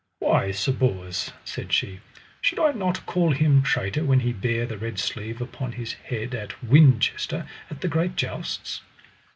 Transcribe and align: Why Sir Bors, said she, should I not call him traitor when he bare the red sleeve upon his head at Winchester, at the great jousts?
Why 0.17 0.49
Sir 0.49 0.71
Bors, 0.71 1.31
said 1.45 1.71
she, 1.71 1.99
should 2.41 2.57
I 2.57 2.71
not 2.71 3.05
call 3.05 3.33
him 3.33 3.61
traitor 3.61 4.03
when 4.03 4.21
he 4.21 4.33
bare 4.33 4.65
the 4.65 4.79
red 4.79 4.97
sleeve 4.97 5.39
upon 5.43 5.73
his 5.73 5.93
head 5.93 6.33
at 6.33 6.63
Winchester, 6.63 7.45
at 7.69 7.81
the 7.81 7.87
great 7.87 8.15
jousts? 8.15 8.81